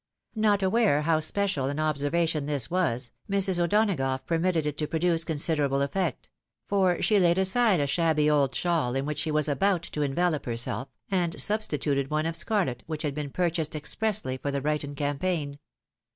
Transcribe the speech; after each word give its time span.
Not 0.33 0.63
aware 0.63 1.03
how 1.03 1.19
special 1.19 1.65
an 1.65 1.79
observation 1.79 2.47
this 2.47 2.71
was, 2.71 3.11
Mrs. 3.29 3.59
O'Donagough 3.63 4.25
permitted 4.25 4.65
it 4.65 4.75
to 4.79 4.87
produce 4.87 5.23
considerable 5.23 5.83
effect; 5.83 6.31
for 6.67 6.99
she 7.03 7.19
laid 7.19 7.37
aside 7.37 7.79
a 7.79 7.85
shabby 7.85 8.27
old 8.27 8.55
shawl 8.55 8.95
in 8.95 9.05
which 9.05 9.19
she 9.19 9.29
was 9.29 9.47
about 9.47 9.83
to 9.83 10.01
envelop 10.01 10.47
herself, 10.47 10.87
and 11.11 11.39
substituted 11.39 12.09
one 12.09 12.25
of 12.25 12.35
scarlet, 12.35 12.81
which 12.87 13.03
had 13.03 13.13
been 13.13 13.29
purchased 13.29 13.75
expressly 13.75 14.37
for 14.37 14.49
the 14.49 14.59
Brighton 14.61 14.95
campaign. 14.95 15.59